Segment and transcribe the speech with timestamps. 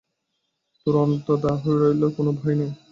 [0.87, 1.51] তোর অন্তুদা
[1.73, 2.71] রইল, কোনো ভয় নেই।